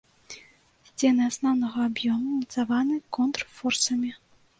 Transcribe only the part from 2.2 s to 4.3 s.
ўмацаваны контрфорсамі.